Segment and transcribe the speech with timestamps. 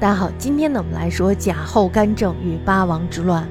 [0.00, 3.48] 大家好，今天呢，我们来说贾后干政与八王之乱。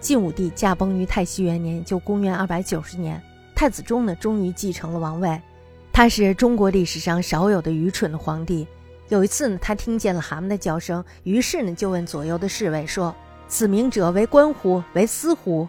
[0.00, 3.22] 晋武帝驾崩于太熙元年，就公元二百九十年，
[3.54, 5.38] 太子忠呢，终于继承了王位。
[5.92, 8.66] 他是中国历史上少有的愚蠢的皇帝。
[9.08, 13.14] 有一次呢，他听见了蛤蟆的叫声，于是呢，就问左右的侍卫说
[13.46, 14.82] ：“此名者为官乎？
[14.94, 15.68] 为私乎？”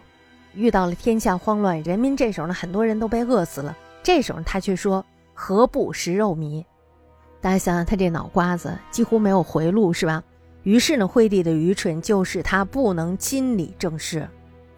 [0.54, 3.76] 遇到了天下慌乱，人民这时候呢，很多人都被饿死了。
[4.02, 5.04] 这时候他却说
[5.34, 6.64] ：“何不食肉糜？”
[7.42, 10.22] 大家想想，他这脑瓜子几乎没有回路，是吧？
[10.62, 14.28] 于是呢，惠帝的愚蠢就是他不能亲理政事。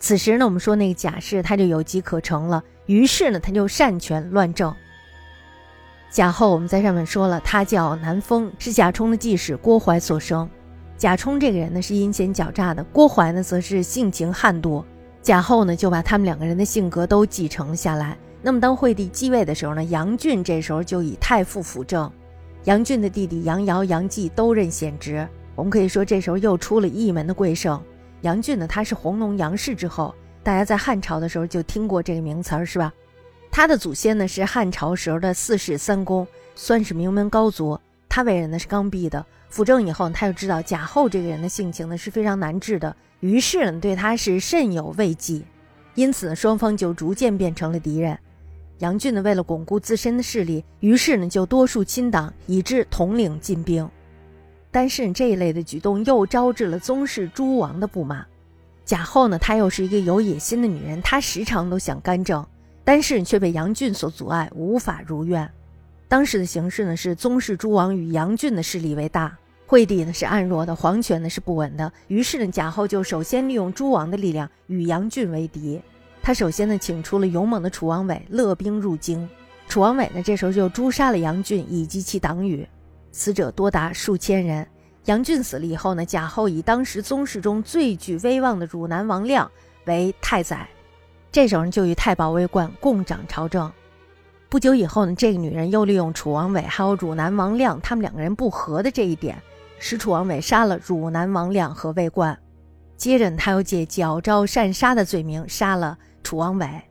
[0.00, 4.74] 此时呢，我们说那个贾氏他就有机可乘了，于是呢，他就擅权乱政。
[6.10, 10.48] 贾后我们在上面说了，他叫南风，是贾充的继室郭槐所生。
[10.96, 14.82] 贾充这个人呢是阴险狡诈的，郭槐呢则是性情悍妒。
[15.20, 18.16] 贾后呢就把他们两个人的性格都继承了下来。
[18.40, 22.10] 那么当惠帝继位的时候呢，杨俊这时候就以太傅辅政。
[22.64, 27.79] 杨俊的弟弟杨尧、杨继都任显职，我们可以说这时候又出了一门的贵圣。
[28.23, 32.90] 杨俊呢，他是弘农杨氏之后，大家在汉朝的时候就听过这个名词儿，是吧？
[33.51, 37.79] 他的祖先呢是汉朝时候的四世三公，算是名门高族。
[38.09, 45.45] 他为人呢是刚愎的，辅政以后他就知道贾后这个人的性情呢是非常难治的，于是呢对他是甚有畏忌，
[45.96, 48.18] 因此呢双方就逐渐变成了敌人。
[48.78, 53.88] 杨俊呢，为了巩固自身的势力，于是呢就多数亲党，以致统领进兵。
[54.70, 58.26] 但是这一类的举动又招致了宗室诸王的不满。
[58.84, 62.45] 贾后呢，她又是一个有野心的女人，她时常都想干政，
[62.82, 65.48] 但是却被杨俊所阻碍，无法如愿。
[66.08, 71.91] 当时的形势呢，是宗室诸王与杨俊的势力为大，惠帝呢是暗弱的，皇权呢是不稳的。
[72.08, 75.80] 于是呢，贾后就首先利用诸王的力量与杨俊为敌。
[76.25, 79.28] 他首先呢，请出了勇猛的楚王伟，勒兵入京。
[79.69, 82.66] 楚王伟呢，这时候就诛杀了杨俊以及其党羽，
[83.12, 84.66] 死者多达数千人。
[85.04, 89.50] 杨俊死了以后呢，贾后以当时宗室中最具威望的汝南王亮
[89.84, 90.66] 为太宰，
[91.30, 93.70] 这时候就与太保魏冠共掌朝政。
[94.48, 99.36] 不久以后呢，这个女人又利用楚王伟还有汝南王亮他们两个人不和的这一点，
[99.78, 102.38] 使楚王伟杀了汝南王亮和魏冠。
[102.96, 105.98] 接着他又借矫诏擅杀的罪名杀了。
[106.24, 106.82] 楚王伟，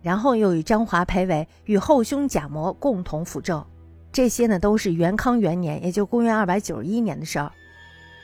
[0.00, 3.64] 然后又与张华裴伟与后兄贾模共同辅政，
[4.12, 7.50] 这些呢都是元康元年，也就公元二百九十一年的事儿。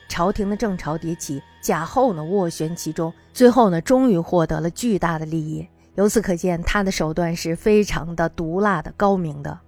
[0.08, 5.66] 朝廷的正朝迭起，贾后呢斡旋其中，最后呢终于获得了巨大的利益。
[5.96, 9.58] 由此可见，他的手段是非常的毒辣的、高明的。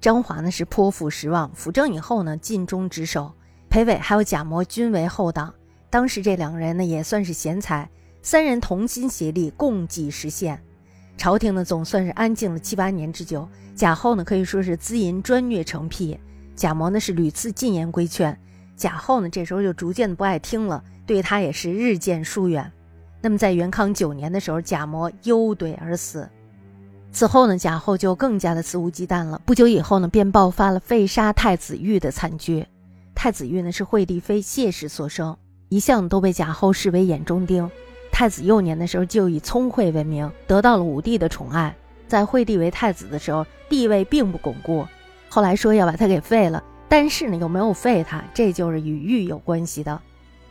[0.00, 3.32] 张华呢是颇负失望，辅政以后呢尽忠职守，
[3.68, 5.52] 裴伟还有贾模均为后党。
[5.88, 7.88] 当时这两个人呢也算是贤才。
[8.26, 10.60] 三人同心协力，共计实现。
[11.16, 13.48] 朝廷呢，总算是安静了七八年之久。
[13.76, 16.18] 贾后呢，可以说是滋淫专虐成癖；
[16.56, 18.36] 贾模呢，是屡次进言规劝。
[18.74, 22.72] 贾后呢，这时候就逐渐的不爱听了，对他也是日渐疏远。
[23.20, 26.28] 那么，在元康九年的时候，贾模忧怼而死。
[27.12, 29.40] 此后呢，贾后就更加的肆无忌惮了。
[29.46, 32.66] 不久以后呢，便爆发了废杀太子玉的惨剧。
[33.14, 35.36] 太子玉呢，是惠帝妃谢氏所生，
[35.68, 37.70] 一向都被贾后视为眼中钉。
[38.18, 41.76] 太子幼年的时候就以聪慧闻名，得到了武帝的宠爱。
[42.08, 44.86] 在惠帝为太子的时候，地位并不巩固。
[45.28, 50.00] 后来说要把他给废了，但是呢又没有废他，这就是与玉有关系的。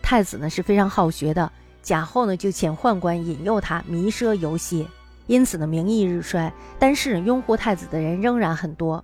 [0.04, 4.88] 太子呢是非常好学的，贾后呢就遣宦官引诱他迷奢游戏，
[5.26, 6.54] 因此呢名义日衰。
[6.78, 9.04] 但是拥护太子的人仍然很多。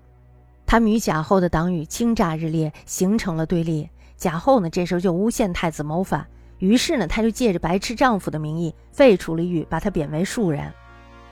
[0.68, 3.90] 他们与贾后的党羽倾轧日烈，形成了对立。
[4.18, 6.28] 贾后呢这时候就诬陷太子谋反。
[6.62, 10.72] 于是呢，他就借着白痴丈夫的名义废除了玉，把他贬为庶人。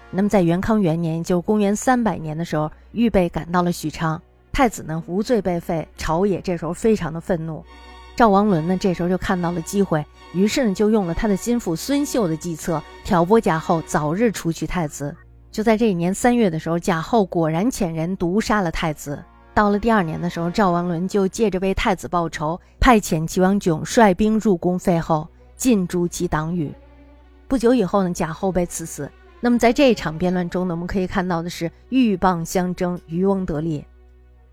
[0.09, 4.19] 那么在元康元年，就公元三百年的时候，玉被赶到了许昌，
[4.51, 7.63] 太子呢无罪被废，朝野这时候非常的愤怒。
[8.15, 10.03] 赵王伦呢这时候就看到了机会，
[10.33, 15.15] 于是呢就用了他的心腹孙秀的计策，挑拨贾后早日除去太子。
[15.51, 19.23] 就在这一年三月的时候，贾后果然遣人毒杀了太子。
[19.59, 25.27] 到了第二年的时候，赵王伦就借着为太子报仇，派遣齐王炯率兵入宫废后，
[25.57, 26.73] 尽诛其党羽。
[27.45, 29.11] 不久以后呢，贾后被赐死。
[29.41, 33.83] 那么在这一场变乱中呢，我们可以看到的是鹬蚌相争，渔翁得利。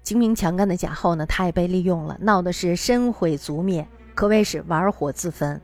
[0.03, 5.61] 精明强干的贾后呢，他也被利用了，闹的是身毁族灭，可谓是玩火自焚。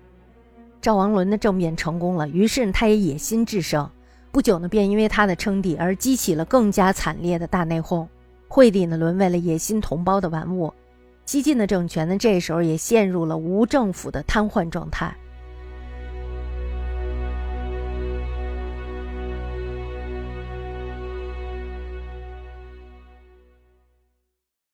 [0.80, 3.90] 赵王伦的政变成功了，于是他也野心制胜，
[4.30, 8.06] 不久呢，便因为他的称帝而激起了更加惨烈的大内讧。
[8.54, 10.70] 惠帝呢，沦为了野心同胞的玩物，
[11.24, 15.16] 激进的政权呢，这时候也陷入了无政府的瘫痪状态。